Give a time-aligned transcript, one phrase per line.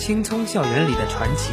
[0.00, 1.52] 青葱校园里的传奇，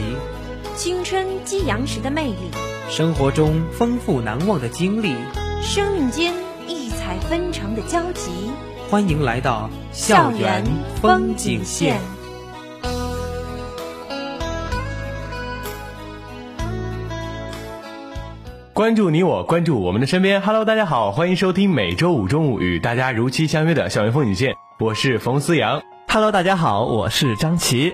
[0.74, 2.50] 青春激扬时的魅力，
[2.90, 5.14] 生活中丰富难忘的经历，
[5.62, 6.34] 生命间
[6.66, 8.32] 异彩纷呈的交集。
[8.90, 10.64] 欢迎来到校园
[11.02, 12.00] 风景线。
[18.74, 20.42] 关注你我，关注我们的身边。
[20.42, 25.82] Hello，大家好，欢迎收听每周五中午与大家如期相约的校园风景线，我是冯思阳。
[26.08, 27.94] Hello，大家好，我是张琪。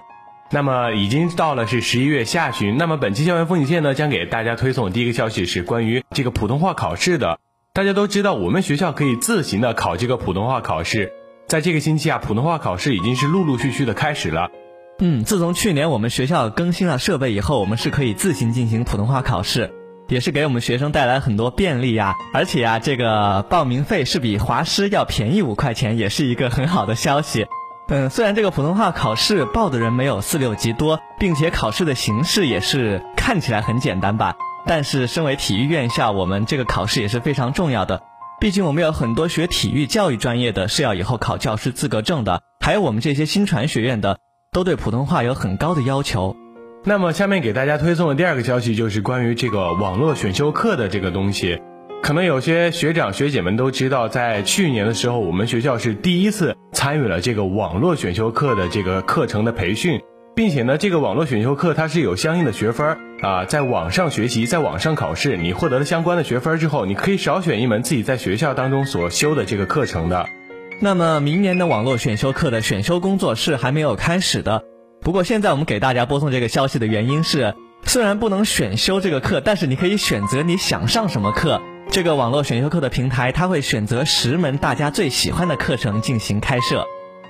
[0.53, 7.39] 那么已经到了是十一月下旬，那么本期校园风景线呢，将给大家推送第一个消息是关于这个普通话考试的。
[7.73, 11.11] 大家都知道，我们学校可以自行的考这个普通话考试，
[11.47, 14.51] 在这个星期啊，普通话考试已经是陆陆续续的开始了。
[14.99, 19.73] 嗯，自从去年我们学校更新了设备以后，我们是可以自行进行普通话考试，
[20.07, 22.13] 也是给我们学生带来很多便利呀。
[22.31, 27.47] 而且呀，这个报名费是比华师要便宜五块钱，也是一个很好的消息。
[27.89, 38.01] 嗯，虽然这个普通话考试报的人没有四六级多，并且考试的形式也是看起来很简单吧，但是身为体育院校，我们这个考试也是非常重要的。
[38.39, 44.17] 毕竟我们有很多学体育教育专业的是要以后考教师资格证的，还有我们这些新传学院的，
[44.51, 46.35] 都对普通话有很高的要求。
[46.85, 51.61] 那么下面给大家推送的第二个消息就是关于这个网络选修课的这个东西。
[52.03, 60.01] 可能有些学长学姐们都知道，在去年的时候，我们学校是第一次参与了这个网络选修课的这个课程的培训，
[60.35, 70.27] 并且呢，这个网络选修课它是有相应的学分啊，在网上学习，在网上考试，你获得了相关的学分之后，你可以少选一门自己在学校当中所修的这个课程的。
[70.81, 74.61] 那么明年的网络选修课的选修工作是还没有开始的，
[74.99, 81.61] 不过现在我们给大家播送这个消息的原因是，虽然不能选修这个课，但是你可以选择你想上什么课。
[81.89, 86.85] 这个网络选修课的平台，它会选择十门大家最喜欢的课程进行开设。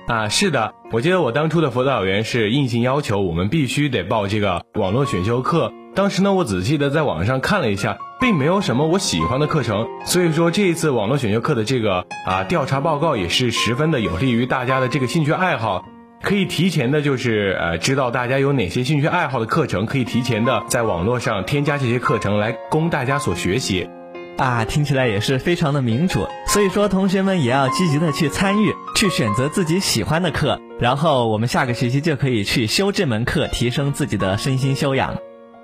[0.06, 5.72] 啊，是的，我记得我当初的辅导员是硬性要求我们必须得报这个网络选修课。
[5.94, 15.86] 当时呢，我仔细的在网上看了一下，并没有什么我喜欢的课程，所以说这一次网络选修课的这个啊调查报告也是十分的有利于大家的这个兴趣爱好，
[16.22, 23.88] 可以提前的就是呃知道大家有哪些兴趣爱好的课程，可以提前的在网络上添加这些课程来供大家所学习。
[24.36, 35.16] 啊，听起来也是非常的民主，所以说同学们也要积极的去参与，去选择自己喜欢的课，然后我们下个学期就可以去修这门课，提升自己的身心修养。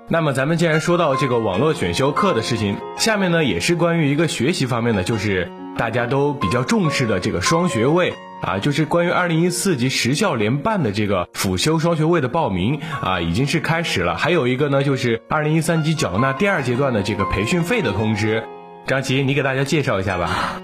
[0.07, 14.17] 那么咱们既然说到这个网络选修课的事情，下面呢也是关于一个学习方面的，就是大家都比较重视的这个双学位啊，就是关于二零一四级十校联办的这个辅修双学位的报名啊，已经是开始了。
[14.17, 18.43] 还有一个呢，就是二零一三级缴纳第二阶段的这个培训费的通知。
[18.91, 20.61] 张琪，你给大家介绍一下吧。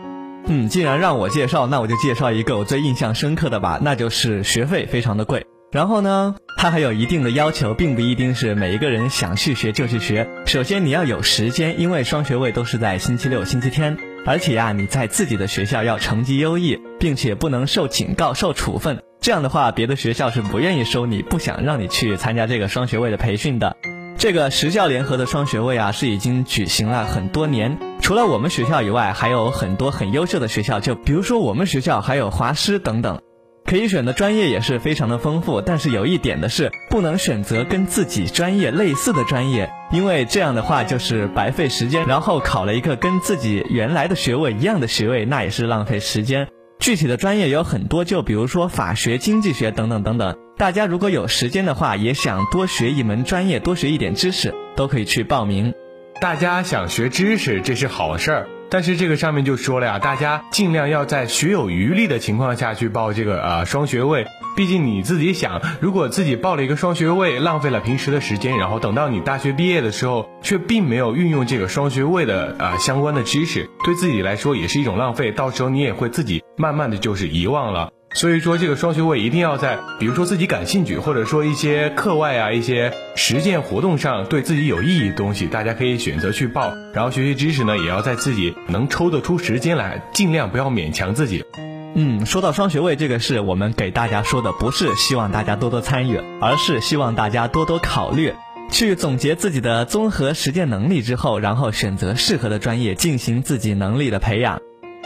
[0.47, 5.45] 嗯，既然让我介绍，那我就介绍一个我最印象深刻的吧，那就是学费非常的贵。
[5.71, 10.27] 然后呢，它还有一定的要求，并不一定是每一个人想去学就去学。
[10.45, 19.01] 首先你要有时间，因为双学位都是在星期六、星期天，而且呀，你在自己的学校要成绩优异，并且不能受警告、受处分。
[19.21, 23.77] 这样的话，别的学校是不愿意收你，不想让你去参加这个双学位的培训的。
[24.17, 27.77] 这个十校联合的双学位啊，是已经举行了很多年。
[28.07, 33.19] 除了我们学校以外，还有很多很优秀的学校，就比如说我们学校还有华师等等，
[33.65, 35.59] 可以选的专业也是非常的丰富。
[35.59, 42.07] 但是有一点的是，不能选择跟自己专业类似的专业，因为这样的话就是白费时间。
[42.07, 46.47] 然后考了一个跟自己原来的学位一样的学位，那也是浪费时间。
[46.79, 50.37] 具体的专业有很多，就比如说法学、经济学等等等等。
[50.55, 55.73] 大家如果有时间的话，也想多学一门专业，多学一点知识，都可以去报名。
[56.19, 64.25] 大家想学知识，这是好事儿，但是这个上面就说了呀，大家尽量要在学有余力的情况下去报这个呃双学位。
[64.55, 75.31] 毕竟你自己想，如果自己报了一个双学位，浪费了平时的时间，然后等到你大学毕业的时候，却并没有运用这个双学位的呃相关的知识，对自己来说也是一种浪费。
[75.31, 77.91] 到时候你也会自己慢慢的就是遗忘了。
[78.17, 86.73] 所以说，这个双学位一定要在，比如说自己感兴趣，或者说一些课外啊、一些实践活动上对自己有意义的东西，大家可以选择去报。
[86.95, 91.45] 然后学习知识呢，也要在自己能抽得出时间来，尽量不要勉强自己。
[91.93, 98.33] 嗯，说到双学位这个事，我们给大家说的不是希望大家多多参与，而是希望大家多多考虑，
[98.71, 104.59] 去总结自己的综合实践能力之后，然后选择适合的专业进行自己能力的培养。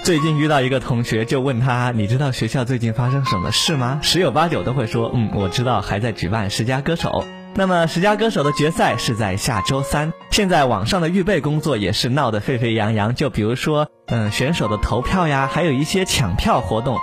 [0.04, 4.00] 最近遇到一个同学就问他你知道学校最近发生什么事吗？
[4.02, 7.24] 十有八九都会说嗯我知道还在举办十佳歌手。
[7.54, 10.12] 那么十佳歌手的决赛是在下周三。
[10.32, 16.98] 现在网上的预备工作也是闹得沸沸扬扬就比如说嗯选手的投票呀还有一些抢票活动。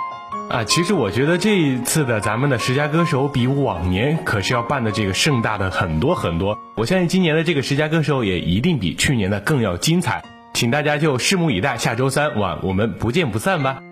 [0.49, 6.57] 啊其实我觉得这一次的咱们的十佳歌手比往年可是要办的这个盛大的很多很多。
[6.75, 10.21] 我相信今年的这个十佳歌手也一定比去年的更要精彩。
[10.59, 13.88] 请大家就拭目以待下周三晚我们不见不散吧。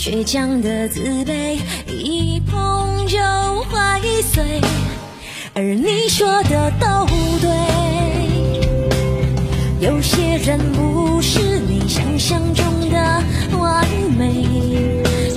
[0.00, 3.18] 倔强的自卑，一碰就
[3.64, 4.00] 坏
[4.32, 4.58] 碎，
[5.52, 7.06] 而你说的都
[7.38, 7.50] 对。
[9.78, 12.96] 有些人不是你想象中的
[13.58, 13.86] 完
[14.16, 14.46] 美，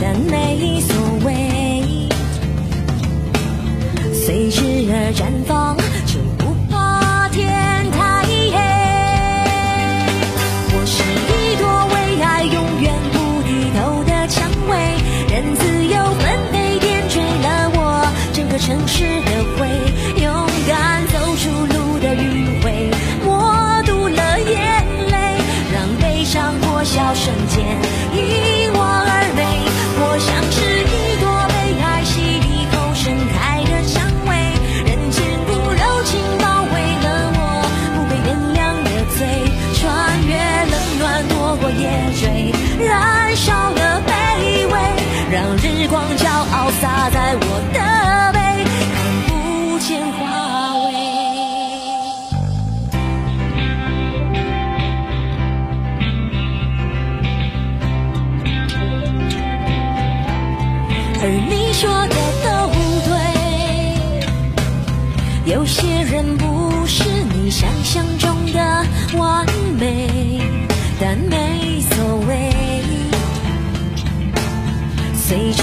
[0.02, 0.96] 但没所
[1.26, 2.08] 谓，
[4.14, 5.76] 随之而绽放。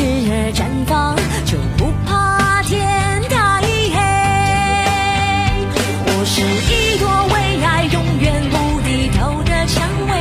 [0.02, 1.14] 而绽放，
[1.44, 2.81] 就不怕天
[3.29, 3.99] 太黑。
[6.06, 7.05] 我是一朵
[7.35, 10.12] 为爱永远不低头的蔷薇，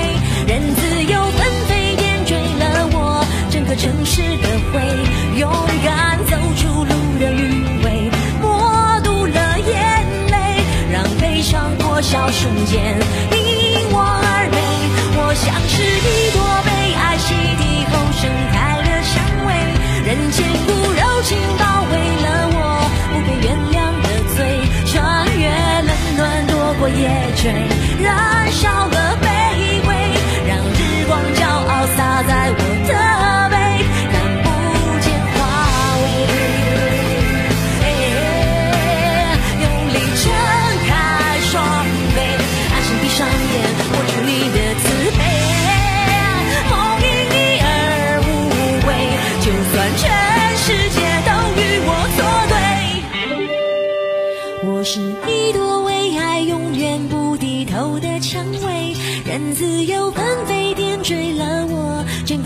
[0.47, 4.81] 任自由纷飞点缀了我整个城市的灰。
[5.39, 5.49] 勇
[5.85, 8.11] 敢走出路的余味，
[8.41, 10.61] 默读了眼泪，
[10.91, 12.97] 让悲伤破晓瞬间。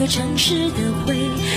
[0.08, 1.16] 城市的灰，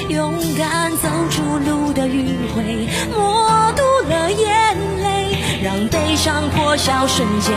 [0.08, 7.52] 勇敢走出路的迂回，默读了眼泪，让悲伤破晓瞬间，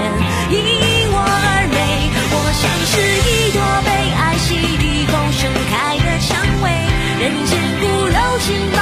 [0.50, 0.58] 因
[1.12, 2.10] 我而美。
[2.32, 6.30] 我像是一朵被爱洗涤后盛开的蔷
[6.64, 6.66] 薇，
[7.22, 8.79] 人间不肉情。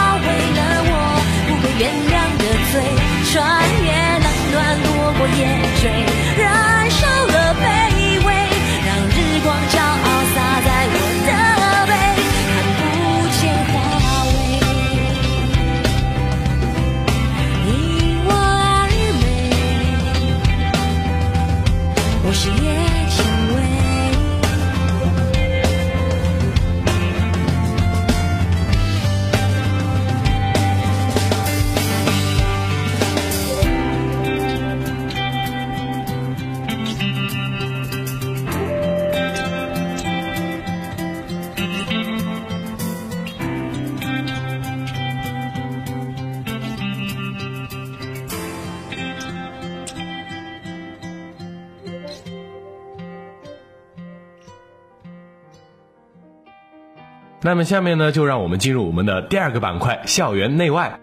[57.48, 61.00] 那么下面呢，就让我们进入我们的第二个板块——校园内外。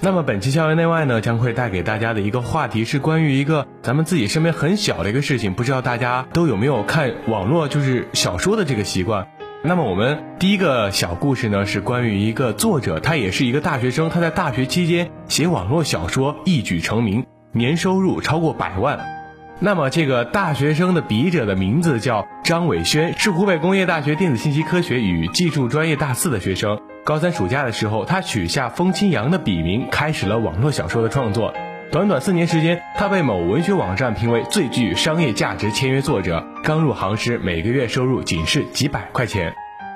[0.00, 9.26] 那么本期校园内外呢，将会带给大家的一个话题是关于一个咱们自己身边很小的一个事情，不知道大家都有没有看网络就是小说的这个习惯。
[9.64, 19.17] 那么我们第一个小故事呢，是关于一个作者，他也是一个大学生，他在大学期间写网络小说，一举成名，年收入超过百万。
[19.60, 26.80] 那么这个大学生的笔者的名字叫张伟轩，是湖北工业大学电子信息科学与技术专业大四的学生。
[27.04, 31.52] 高三暑假的时候，他取下风清扬的笔名，开始了网络小说的创作。
[31.90, 36.46] 短短四年时间，他被某文学网站评为最具商业价值签约作者。
[36.62, 39.52] 刚入行时，每个月收入仅是几百块钱。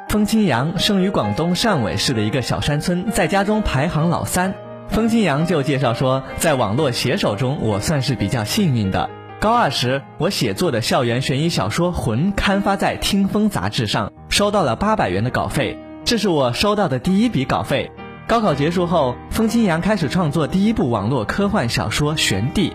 [0.09, 4.53] 风清扬生于广东汕尾市的一个小山村，在家中排行老三。
[4.89, 9.09] 风清扬就介绍说，在网络写手中，我算是比较幸运的。
[9.43, 17.91] 高二时，我写作的校园悬疑小说《魂》刊发在《听风》杂志上，收到了八百元的稿费，这是我收到的第一笔稿费。
[18.29, 22.71] 高考结束后，风清扬开始创作第一部网络科幻小说《玄帝》，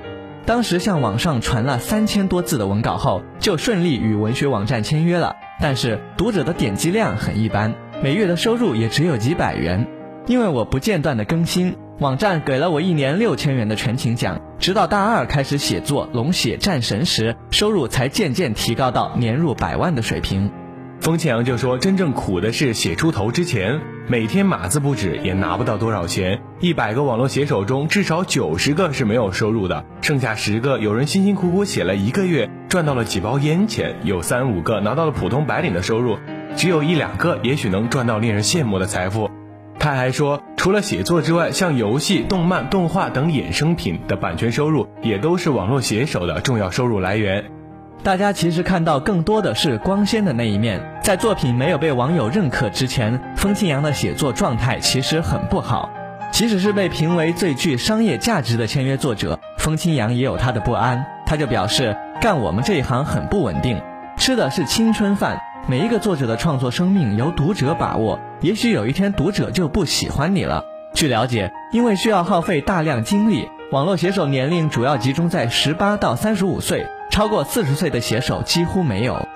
[0.46, 5.38] 当时向网上传了三千多字的文稿后，就顺利与文学网站签约了。
[5.62, 9.88] 但是读者的点击量很一般，每月的收入也只有几百元。
[10.26, 14.40] 因为我不间断的更新，网站给了我一年六千元的全勤奖。
[14.60, 20.52] 直到大二开始写作《龙血战神》时，收入才渐渐提高到年入百万的水平。
[21.00, 26.40] 风清扬就说：“真正苦的是写出头之前，每天码字不止，也拿不到多少钱。
[26.60, 36.18] 一百个网络写手中，至少九十个是没有收入的，剩下十个，有人辛辛苦苦写了一个月，赚到了几包烟钱；有三五个拿到了普通白领的收入，
[36.56, 39.30] 只有一两个，也许能赚到令人羡慕的财富。”
[39.88, 47.46] 他还说，除了写作之外，像游戏、动漫、动画等衍生品的版权收入，也都是网络写手的重要收入来源。
[48.04, 55.90] 大家其实看到更多的是光鲜的那一面，在作品没有被网友认可之前，风清扬的写作状态其实很不好。
[56.34, 61.06] 即使是被评为最具商业价值的签约作者，风清扬也有他的不安。
[61.26, 63.82] 他就表示，干我们这一行很不稳定，
[64.18, 65.42] 吃的是青春饭。
[65.70, 70.64] 每一个作者的创作生命由读者把握，也许有一天读者就不喜欢你了。
[70.94, 76.88] 据了解，因为需要耗费大量精力，网络写手年龄主要集中在十八到三十五岁。
[77.12, 79.28] 超过四十岁的写手几乎没有。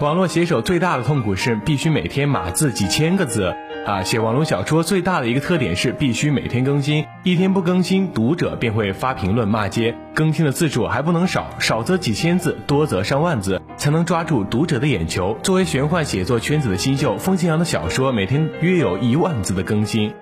[0.00, 3.54] 网络写手最大的痛苦是必须每天码字几千个字
[3.84, 4.02] 啊！
[4.02, 9.94] 写网络小说最大的一个特点是必须每天更新，一天不更新，读者便会发评论骂街。
[10.14, 15.38] 更新的字数还不能少，少则几千字，多则上万字，才能抓住读者的眼球。
[15.42, 20.12] 作为玄幻写作圈子的新秀，风清扬的小说每天约有一万字的更新。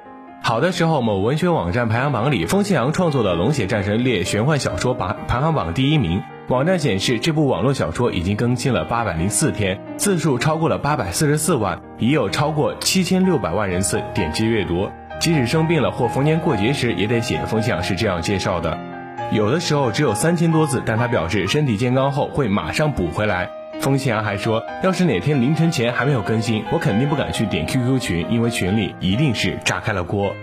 [0.41, 6.23] 好的时候，某文学网站排行榜里，风清扬创作的《龙血战神》列玄幻小说榜排行榜第一名。
[6.47, 14.89] 网站显示，这部网络小说已经更新了八百零四天，字数超过了八百四十四万，已有超过七千六百万人次点击阅读。
[15.21, 17.45] 即使生病了或逢年过节时也得写。
[17.47, 18.79] 风清扬是这样介绍的：
[19.31, 23.51] 有的时候只有三千多字，但他表示身体健康后会马上补回来。
[23.81, 30.35] 风清扬还说，要是哪天凌晨前还没有更新，我肯定不敢去点 QQ 群，因为群里一定是炸开了锅。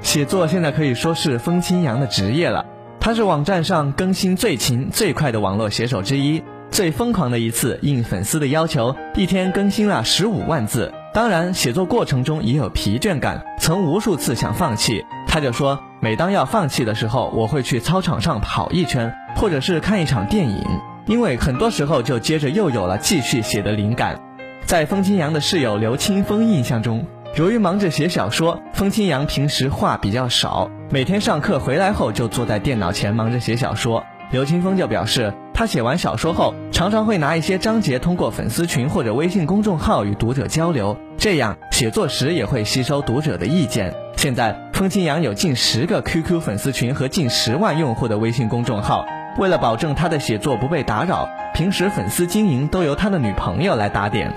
[0.00, 2.66] 写作现在可以说是风清扬的职业了。
[3.00, 10.92] 他是网站上更新最勤最快的网络写手之一，最疯狂的一次应粉丝的要求，一天更新了十五万字。
[11.12, 15.04] 当然，写作过程中也有疲倦感，曾无数次想放弃。
[15.26, 20.62] 他就说，每当要放弃的时候，我会去操场上跑一圈，或者是看一场电影，
[21.06, 24.20] 因为很多时候就接着又有了继续写的灵感。
[24.66, 27.06] 在风清扬的室友刘清风印象中。
[27.36, 34.04] 由于忙着写小说，风清扬平时话比较少，每天上课回来后就坐在电脑前忙着写小说。
[34.30, 43.94] 刘清风就表示，他写完小说后，常常会拿一些章节通过粉丝群或者微信公众号与读者交流，这样写作时也会吸收读者的意见。
[44.16, 49.06] 现在，风清扬有近十个 QQ 粉丝群和近十万用户的微信公众号。
[49.38, 54.34] 为了保证他的写作不被打扰，平时粉丝经营都由他的女朋友来打点。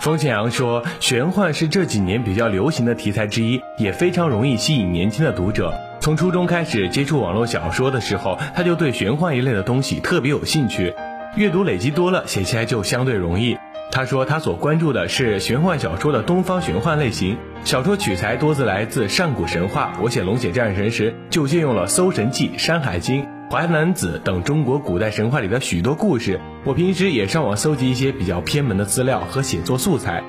[0.00, 5.72] 风清扬说：“玄幻是这几年比较流行的题材之一，也非常容易吸引年轻的读者。
[6.00, 10.92] 从初中开始接触网络小说的时候，他就对玄幻一类的东西特别有兴趣。
[11.36, 13.56] 阅读累积多了，写起来就相对容易。”
[13.98, 19.92] 他说：“他所关注的是玄幻小说的东方玄幻类型，小说取材多自来自上古神话。
[20.00, 30.22] 我写《龙血战神》时，就借用了《搜神记》《山海经》。”淮南子等中国古代神话里的许多故事，我平时也上网搜集一些比较偏门的资料和写作素材。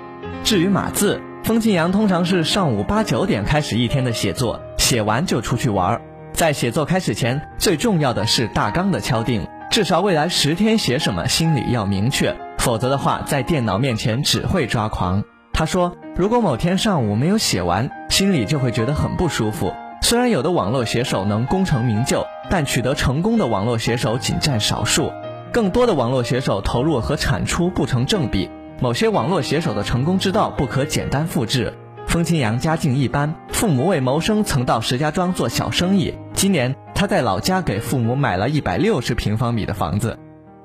[0.43, 6.01] 至于码字，风清扬通常是上午八九点开始一天的写作，写完就出去玩儿。
[6.33, 15.23] 在写作开始前，最重要的是大纲的敲定，至少未来十天写什么心里要明确，否则的话在电脑面前只会抓狂。
[15.53, 19.73] 他说，如果某天上午没有写完，心里就会觉得很不舒服。
[20.01, 25.11] 虽然有的网络写手能功成名就，但取得成功的网络写手仅占少数，
[25.51, 28.49] 更多的网络写手投入和产出不成正比。
[28.79, 31.73] 某些网络写手的成功之道不可简单复制。
[32.07, 36.13] 风清扬家境一般，父母为谋生曾到石家庄做小生意。
[36.33, 40.17] 今年他在老家给父母买了一百六十平方米的房子。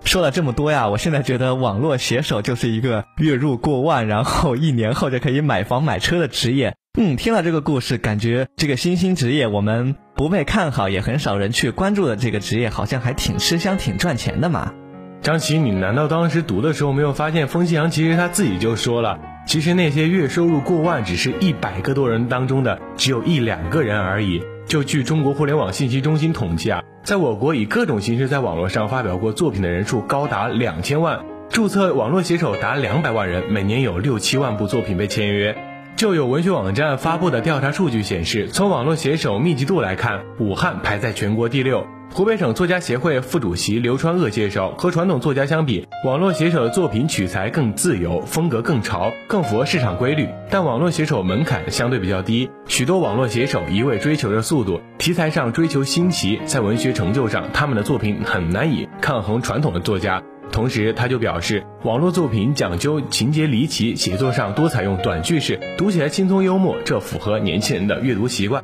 [0.04, 6.74] 说了这么多呀，我现在觉得网络写手就是一个月入过万，然后一年后就可以买房买车的职业。
[6.96, 14.72] 嗯，听了这个故事，感觉这个新兴职业，我们不被看好，也很少人去关注的这个职业，好像还挺吃香、挺赚钱的嘛。
[15.20, 24.42] 张琪，你难道当时读的时候没有发现，风信阳其实他自己就说了，其实那些月收入过万，只是一百个多人当中的只有一两个人而已。
[24.74, 35.73] 就据中国互联网信息中心统计啊，在我国以各种形式在网络上发表过作品的人数高达两千万，注册网络写手达两百万人，每年有六七万部作品被签约。
[35.96, 41.86] 就有文学网站发布的调查数据显示，从网络写手密集度来看，武汉排在全国第六。
[42.12, 50.28] 湖北省作家协会副主席刘川鄂介绍，和传统作家相比，网络写手的作品取材更自由，风格更潮，更符合市场规律。
[50.50, 60.22] 但网络写手门槛相对比较低，许多网络写手一味追求着速度，题材上追求新奇，在文学成就上，他们的作品很难以抗衡传统的作家。
[60.52, 68.62] 同时，他就表示，网络作品讲究情节离奇，写作上多采用短句式，读起来轻松幽默，这符合年轻人的阅读习惯。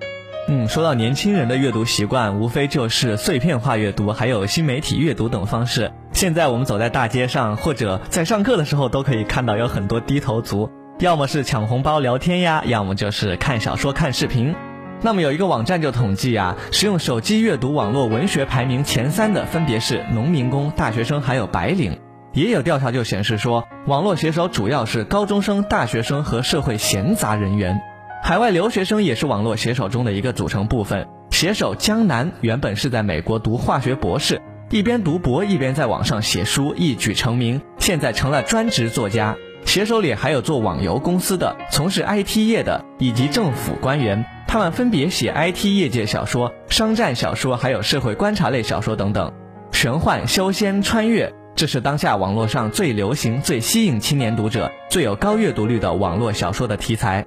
[0.48, 5.92] 嗯，说到年轻人的阅读习惯，无非就是碎片化阅读，还有新媒体阅读等方式。
[6.12, 14.54] 现在我们走在大街上，或者在上课的时候，都可以看到有很多低头族，要么是抢红包聊天呀，要么就是看小说、看视频。
[15.02, 21.98] 那么有一个网站就统计啊，使用手机阅读网络文学排名前三的分别是农民工、大学生还有白领。
[22.34, 27.80] 也有调查就显示说，网络写手主要是高中生、大学生和社会闲杂人员。
[28.22, 31.08] 海外留学生也是网络写手中的一个组成部分。
[31.30, 39.34] 写手江南原本是在美国读化学博士，一边读博一边在网上写书，一举成名，现在成了专职作家。
[39.64, 44.24] 写手里还有做网游公司的、从事 IT 业的以及政府官员。
[44.50, 49.32] 他们分别写 IT 业界小说、商战小说，还有社会观察类小说等等。
[49.70, 57.24] 玄幻、修仙、穿越，这是当下网络上最流行、最吸引青年读者、最有高阅读率的网络小说的题材。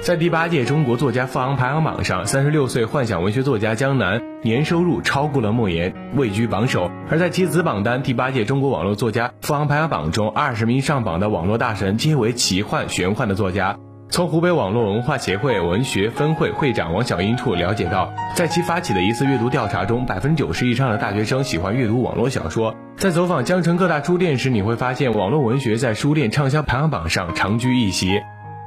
[0.00, 6.90] 在第八届中国作家富豪排行榜上，三十六岁幻想文学作家江南年收入超过了莫言，位居榜首。
[7.08, 13.78] 而在其子榜单第八届中国网络作家富豪排行榜中，二十名上榜的网络大神皆为奇幻、玄幻的作家。
[14.14, 22.76] 从湖北网络文化协会文学分会会长王小英处了解到，在其发起的一次阅读调查中，百分之九十以上的大学生喜欢阅读网络小说。
[22.96, 28.12] 在走访江城各大书店时，你会发现网络文学在书店畅销排行榜上长居一席。《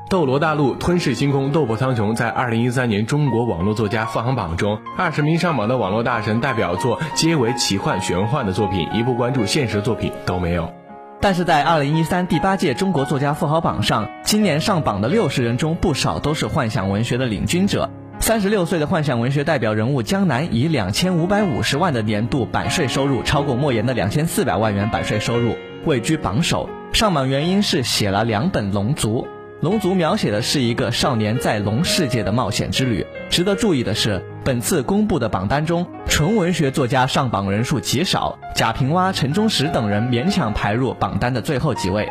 [0.10, 10.76] 斗罗大陆》《吞噬星空》《斗破苍穹》在二零一三年中国网络作家富行榜中，二十名上榜的网络大神代表作皆为奇幻玄幻的作品，一部关注现实作品都没有。
[11.19, 17.89] 但是在二零一三第八届中国作家富豪榜上，今年上榜的六十人中，不少都是幻想文学的领军者。
[18.19, 26.69] 三十六岁的幻想文学代表人物江南，以两千五百五十万的年度版税收入，超过莫言的两千四百万元版税收入，位居榜首。
[26.93, 29.21] 上榜原因是写了两本《龙族》。
[29.62, 33.06] 《龙族》描写的是一个少年在龙世界的冒险之旅。
[33.30, 42.08] 值得注意的是，本次公布的榜单中，纯文学作家上榜人数极少，贾平凹、陈忠实等人勉强排入榜单的最后几位。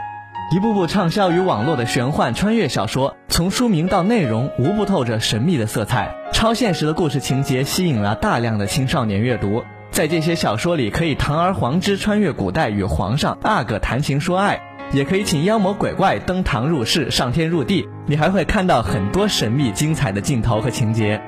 [0.54, 6.14] 一部部畅销于网络的玄幻穿越小说，从书名到内容，无不透着神秘的色彩。
[6.32, 9.64] 超现实的故事情节吸引了大量的青少年阅读。
[9.90, 14.60] 在这些小说里，可以堂而皇之穿越古代，与皇上阿哥谈情说爱。
[14.92, 21.20] 也可以请妖魔鬼怪登堂入室、上天入地，你还会看到很多神秘精彩的镜头和情节。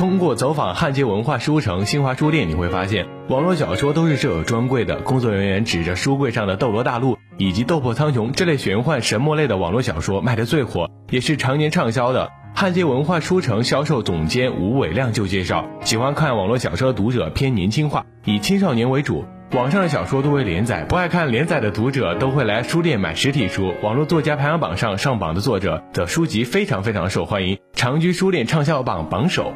[0.00, 12.30] 通过走访汉街文化书城、新华书店，你会发现，网络小说都是设有专柜的，工作人员指着书柜上的《斗罗大陆》以及《斗破苍穹》这类玄幻神魔类的网络小说卖得最火，也是常年畅销的。
[12.54, 19.26] 汉街文化书城销售总监吴伟亮就介绍，喜欢看网络小说的读者偏年轻化，以青少年为主。
[19.52, 23.74] 网上的小说多为连载，不爱看连载的读者都会来书店买实体书。
[23.82, 29.52] 网络作家排行榜上上榜的作者的书籍非常非常受欢迎，长居书店畅销榜榜首。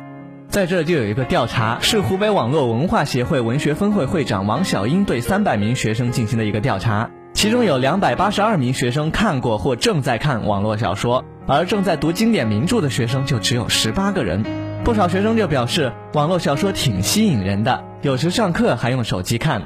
[0.54, 14.44] 在这就有一个调查，是湖北网络文化协会文学分会会长王小英对三百名学生进行的一个调查，其中有两百八十二名学生看过或正在看网络小说，而正在读经典名著的学生就只有十八个人。
[14.84, 19.62] 不少学生就表示，网络小说挺吸引人的，有时上课还用手机看。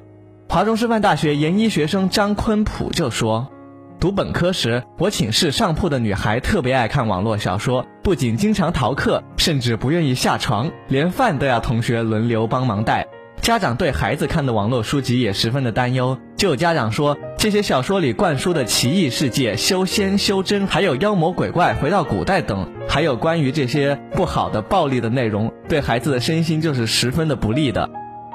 [0.49, 3.49] 华中师范大学研一学生张坤普就说
[4.01, 13.07] ：“读本科时，我寝室上铺的女孩特别爱看网络小说，不仅经常逃课，甚至不愿意下床，连饭都要同学轮流帮忙带。
[13.43, 27.91] 家长对孩子看的网络书籍也十分的担忧，就有家长说，这些小说里灌输的奇异世界、修仙、修真，还有妖魔鬼怪、回到古代等，还有关于这些不好的、暴力的内容，对孩子的身心就是十分的不利的。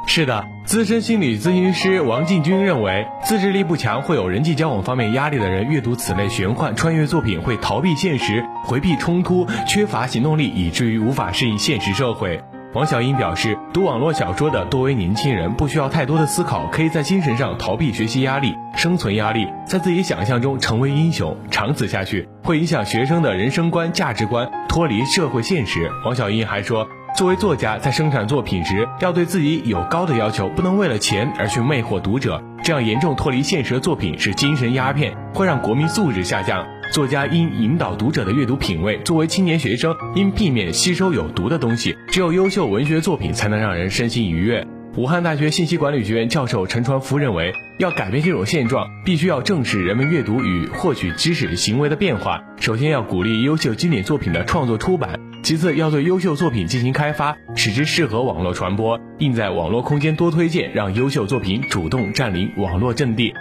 [0.05, 12.41] 是的，资深心理咨询师王进军认为，自制力不强、会有人际交往方面压力的人，阅读此类玄幻穿越作品会逃避现实、回避冲突、缺乏行动力，以至于无法适应现实社会。
[12.73, 21.37] 王小英表示，读网络小说的多为年轻人，不需要太多的思考，可以在精神上逃避学习压力、生存压力，在自己想象中成为英雄。
[21.51, 25.91] 长此下去，会影响学生的人生观、价值观，脱离社会现实。
[26.05, 32.41] 王小英还说，作为作家，在生产作品时，要对自己有高的要求，不能为了钱而去魅惑读者。
[32.63, 36.65] 这样严重脱离现实的作品是精神鸦片，会让国民素质下降。
[36.91, 41.95] 作家应引导读者的阅读品味，作为青年学生，应避免吸收有毒的东西。
[42.07, 44.65] 只有优秀文学作品才能让人身心愉悦。
[44.95, 52.41] 武汉大学信息管理学院教授陈传福认为，要改变这种现状，必须要正视人们阅读与获取知识行为的变化。
[52.59, 63.33] 首先要鼓励优秀经典作品的创作出版，其次要对优秀作品进行开发，使之适合网络传播，并在网络空间多推荐，让优秀作品主动占领网络阵地。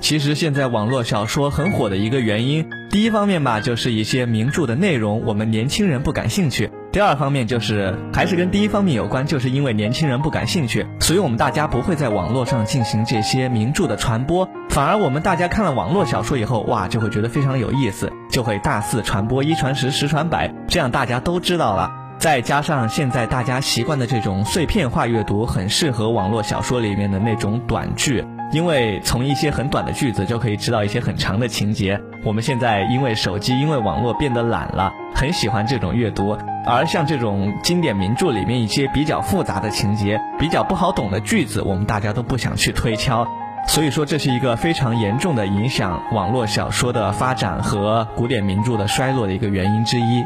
[0.00, 21.90] 其实现在网络小说很火的一个原因，第一方面吧，就是一些名著的内容我们年轻人不感兴趣；第二方面就是还是跟第一方面有关，就是因为年轻人不感兴趣，所以我们大家不会在网络上进行这些名著的传播，反而我们大家看了网络小说以后，哇，就会觉得非常有意思，就会大肆传播，一传十，十传百，这样大家都知道了。
[22.20, 28.24] 再加上现在大家习惯的这种碎片化阅读，很适合网络小说里面的那种短句。
[28.52, 32.00] 因为从一些很短的句子就可以知道一些很长的情节。
[32.24, 36.38] 我们现在因为手机、因为网络变得懒了，很喜欢这种阅读。
[36.64, 43.26] 而像这种经典名著里面一些比较复杂的情节、比较不好懂的句子，我们大家都不想去推敲。
[43.66, 50.24] 所以说，这是一个非常严重的影响网络小说的发展和古典名著的衰落的一个原因之一。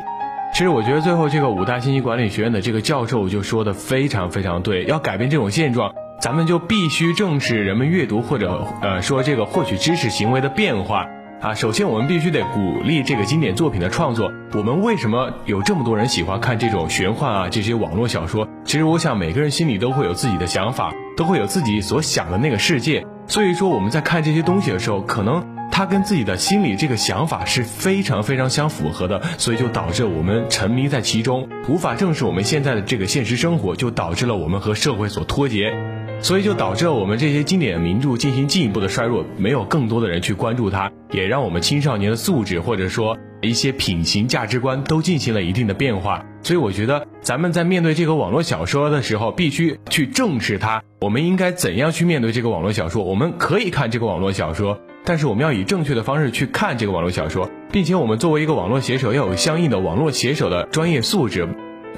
[0.55, 5.93] 其实，我觉得最后这个五大信息管理学院的这个教授就说的非常非常对，要改变这种现状。
[6.21, 11.09] 咱们就必须正视人们阅读或者呃说这个获取知识行为的变化
[11.41, 11.55] 啊。
[11.55, 14.31] 首先，我们必须得鼓励这个经典作品的创作。
[14.53, 18.47] 我们为什么有这么多人喜欢看这种玄幻啊这些网络小说？
[18.65, 23.05] 其实，我想每个人心里都会有自己的想法，都会有自己所想的那个世界。
[23.27, 25.45] 所以说，我们在看这些东西的时候，可能
[25.77, 35.75] 它跟自己的心里这个想法是非常非常相符合的，所以就导致我们沉迷在其中，无法正视我们现在的这个现实生活，就导致了我们和社会所脱节。
[36.21, 46.25] 所以就导致了我们这些经典名著进行进一步的衰弱，没有更多的人去关注它，也让我们青少年的素质或者说一些品行价值观都进行了一定的变化。
[46.41, 50.85] 所以我觉得咱们在面对这个网络小说的时候，必须去正视它。
[51.01, 53.03] 我们应该怎样去面对这个网络小说？
[53.03, 61.47] 我们可以看这个网络小说，但是我们要以正确的方式去看这个网络小说，并且我们作为一个网络写手，要有相应的网络写手的专业素质。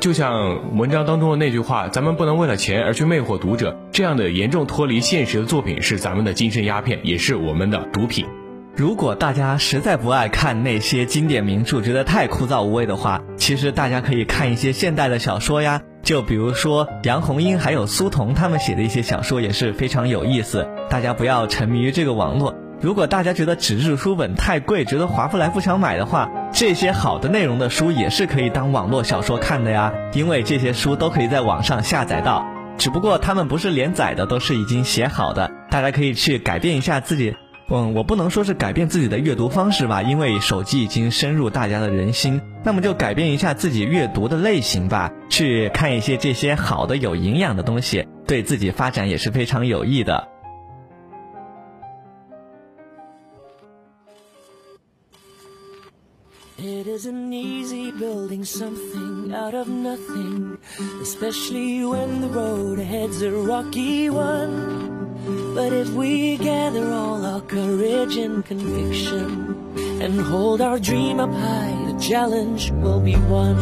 [0.01, 3.79] 就像文章当中的那句话，咱们不能为了钱而去魅惑读者。
[3.93, 8.27] 这样的严重脱离现实的作品是咱们的精神鸦片，也是我们的毒品。
[8.75, 15.81] 如果大家实在不爱看那些经典名著，觉得太枯燥无味的话，其实大家可以看一些现代的小说呀。
[16.03, 20.69] 就比如说杨红樱还有苏童他们写的一些小说也是非常有意思。
[20.91, 22.55] 大家不要沉迷于这个网络。
[22.81, 29.93] 如果大家觉得纸质书本太贵，觉得划不来不想买的话，这些好的内容的书也是可以当网络小说看的呀。
[30.13, 35.51] 因为这些书都可以在网上下载到，只不过他们不是连载的，都是已经写好的。
[35.71, 37.35] 大家可以去改变一下自己，
[37.71, 42.43] 嗯，我不能说是改变自己的阅读方式吧，因为手机已经深入大家的人心。
[42.63, 50.29] 那么就改变一下自己阅读的类型吧，去看一些这些好的有营养的东西，对自己发展也是非常有益的。
[56.59, 60.57] It isn't easy building something out of nothing,
[61.03, 65.53] especially when the road ahead's a rocky one.
[65.55, 69.69] But if we gather all our courage and conviction
[70.01, 73.59] and hold our dream up high, the challenge will be won.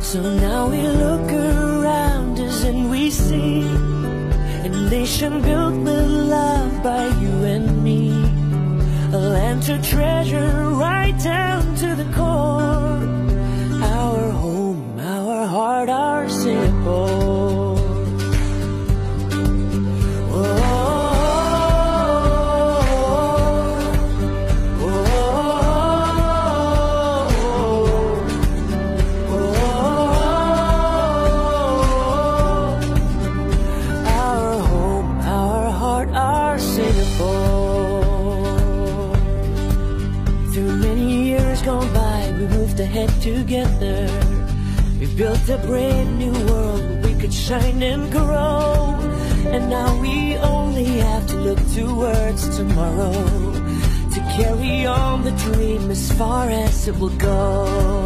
[0.00, 3.66] So now we look around us and we see
[4.64, 7.73] a nation built with love by you and
[9.28, 13.02] land to treasure right down to the core.
[13.82, 17.33] Our home, our heart, our Singapore.
[42.44, 44.06] We moved ahead together.
[44.98, 48.98] We built a brand new world where we could shine and grow.
[49.46, 53.12] And now we only have to look towards tomorrow
[54.14, 58.03] to carry on the dream as far as it will go.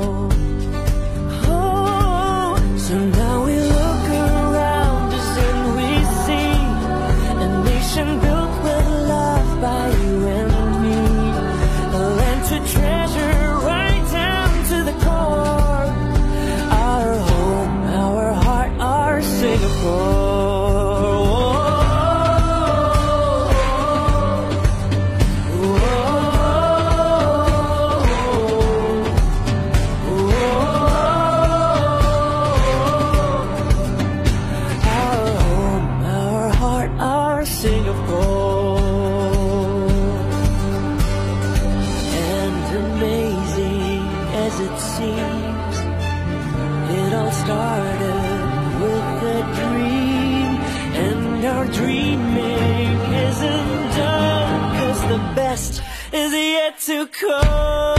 [44.61, 45.77] It seems,
[46.99, 50.51] it all started with a dream.
[51.05, 52.97] And our dreaming
[53.29, 57.98] isn't done, cause the best is yet to come.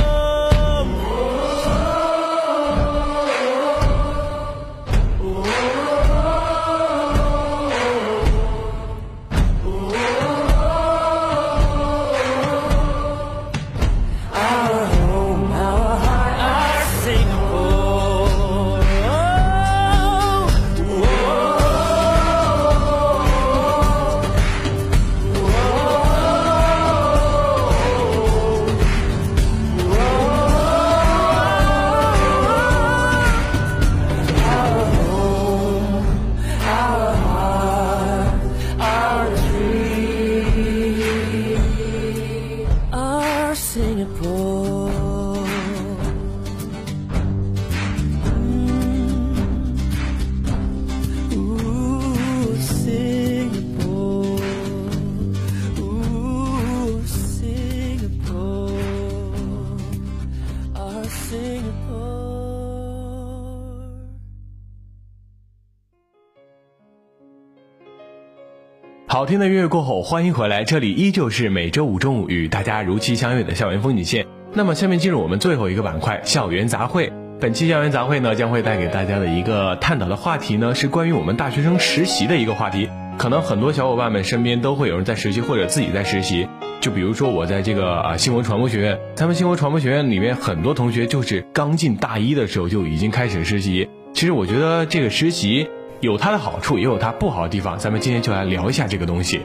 [69.19, 74.25] 好听的音乐过后，欢迎回来，这里依旧是每周五中午与大家如期相约的校园风景线。
[74.53, 77.11] 那么下面进入我们最后一个板块——校园杂烩。
[77.37, 82.87] 本期校园杂烩呢，将会带给大家的一个探讨的话题呢，是关于我们大学生实习的一个话题。
[83.17, 86.47] 可能很多小伙伴们身边都会有人在实习，或者自己在实习。
[86.79, 93.89] 就比如说我在这个啊新闻传播学院，咱们新闻传播学院里面很多同学就是刚进大一的时候就已经开始实习。
[94.13, 95.67] 其实我觉得这个实习
[96.01, 97.77] 有它的好处，也有它不好的地方。
[97.77, 99.41] 咱们今天就来聊一下这个东西。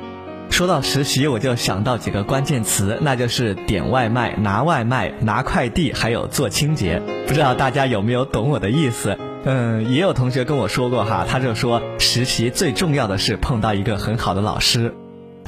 [0.51, 7.03] 说到实习，我就想到几个关键词，那就是点外卖、拿外卖、拿快递，还有做清洁。
[7.27, 9.19] 不知道大家有没有懂我的意思？
[9.45, 14.95] 嗯，也有同学跟我说过哈，他就说实习最重要的是碰到一个很好的老师。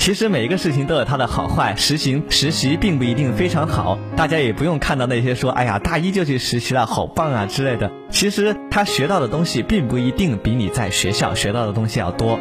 [0.07, 7.91] 其实每一个事情都有它的好坏，实行实习并不一定非常好，大家也不用看到那些说哎呀大一就去实习了，好棒啊之类的。
[8.09, 12.39] 其实他学到的东西并不一定比你在学校学到的东西要多。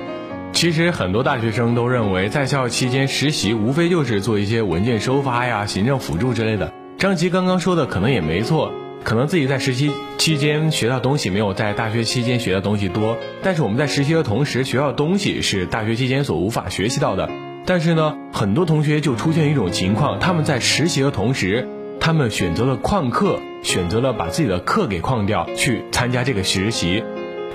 [0.54, 6.72] 其实很多大学生都认为，在校期间实习无非就是做一些文件收发呀、行政辅助之类的。
[7.00, 8.72] 张琪刚刚说的可能也没错，
[9.04, 17.28] 可能自己在实习期间学到东西没有在大学期间学到东西多，但是我们在实习的同时学到东西是大学期间所无法学习到的。
[17.68, 21.68] 但是呢，很多同学就出现一种情况，他们在实习的同时，
[22.00, 27.04] 他们选择了旷课，选择了把自己的课给旷掉，去参加这个实习。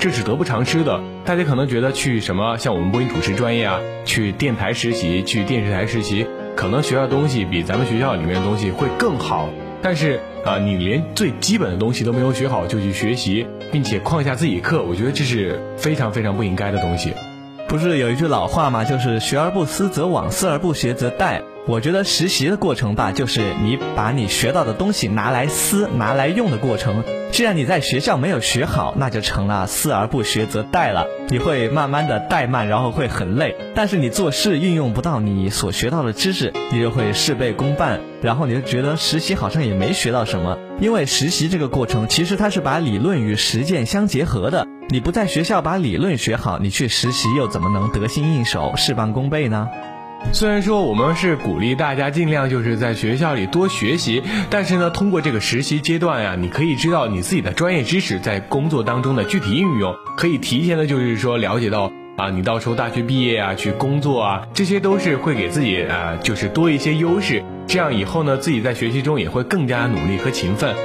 [0.01, 1.01] 这是得不偿失的。
[1.25, 9.49] 大家可能觉得去什么像我们播音主持专业啊，去电台实习，去电视台实习，可能学到的东西比咱们学校里面的东西会更好。
[9.83, 17.13] 但是啊、你连最基本的东西都没有学好就去学习，并且旷下自己课，我觉得这是非常非常不应该的东西。
[17.71, 18.83] 不是有一句老话吗？
[18.83, 21.41] 就是学而不思则罔，思而不学则殆。
[21.67, 27.05] 我觉得实习的过程吧，就是你把你学到的东西拿来思、拿来用的过程。
[27.31, 31.07] 既然你在学校没有学好，那就成了思而不学则殆了。
[31.29, 33.55] 你会慢慢的怠慢，然后会很累。
[33.75, 40.59] 但是你做事运用不到你所学到的知识，你就会事倍功半，然后你就觉得实习好像也没学到什么。
[40.81, 44.67] 因为实习这个过程，其实它是把理论与实践相结合的。
[44.89, 49.69] 你不在学校把理论学好，你去实习又怎么能得心应手、事半功倍呢？
[50.33, 67.43] 虽然说我们是鼓励大家尽量就是在学校里多学习，但是呢，通过这个实习阶段呀，你可以知道你自己的专业知识在工作当中的具体应用，可以提前的就是说了解到啊，你到时候大学毕业啊，去工作啊，这些都是会给自己啊，就是多一些优势。
[67.67, 70.77] 这样以后呢，自己在学习中也会更加努力和勤奋，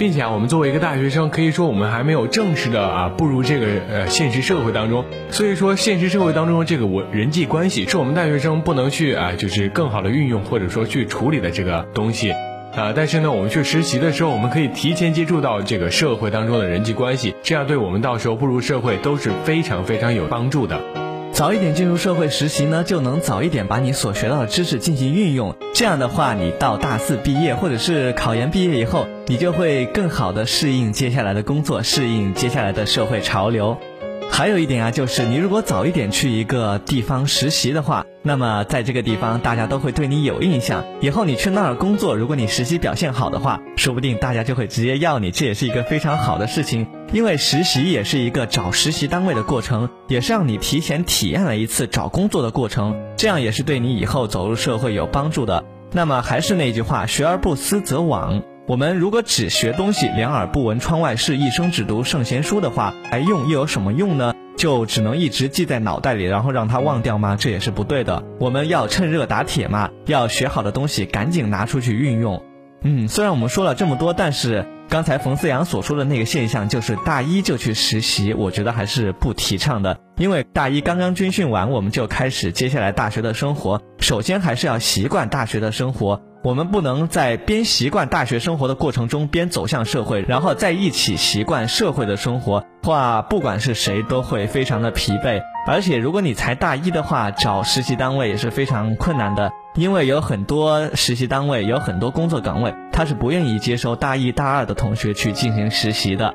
[0.00, 5.04] 并且啊，我们作为一个大学生，可以说我们还没有正式的啊步入这个呃现实社会当中。
[5.28, 12.30] 所以说，现实社会当中这个我人际关系是我们大学生不能去啊，就是更好的运用或者说去处理的这个东西。
[12.30, 20.80] 啊，但是呢，我们去实习的时候，我们可以提前接触到这个社会当中的人际关系，这样对我们到时候步入社会都是非常非常有帮助的。
[21.32, 25.54] 早一点进入社会实习呢，就能早一点把你所学到的知识进行运用。
[25.74, 33.76] 这样的话，你到大四毕业或者是考研毕业以后，你就会更好的适应接下来的工作，适应接下来的社会潮流。
[34.32, 40.84] 还有一点啊，就是你如果早一点去一个地方实习的话，那么在这个地方大家都会对你有印象。
[41.00, 46.86] 以后你去那儿工作，如果你实习表现好的话，说不定大家就会直接要你，这也是一个非常好的事情。
[47.12, 55.64] 因为实习也是一个找实习单位的过程，也是让你提前体验了一次找工作的过程，这样也是对你以后走入社会有帮助的。
[55.92, 58.42] 那么还是那句话，学而不思则罔。
[58.70, 64.32] 我们如果只学东西，两耳不闻窗外事，一生只读圣贤书的话，还用又有什么用呢？
[64.56, 67.34] 就只能一直记在脑袋里，然后让它忘掉吗？
[67.34, 68.22] 这也是不对的。
[68.38, 72.44] 我们要趁热打铁嘛，要学好的东西赶紧拿出去运用。
[72.84, 79.98] 嗯，虽然我们说了这么多，但是刚才冯思阳所说的那个现象，就是大一就去实习，我觉得还是不提倡的。
[80.16, 86.22] 因为大一刚刚军训完，我们就开始接下来大学的生活，首先还是要习惯大学的生活。
[86.42, 95.42] 我们不能在边习惯大学生活的过程中边走向社会，然后在一起习惯社会的生活，话不管是谁都会非常的疲惫。
[95.66, 106.34] 而且如果你才大一的话，找实习单位也是非常困难的，因为有很多实习单位有很多工作岗位，他是不愿意接收大一大二的同学去进行实习的。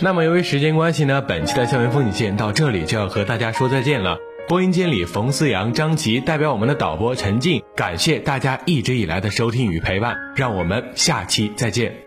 [0.00, 4.16] 那么由于时间关系呢，本期的校园风景线到这里就要和大家说再见了。
[4.46, 12.03] 播音间里，冯思阳、张琪代表我们的导播陈静，感谢大家一直以来的收听与陪伴，让我们下期再见。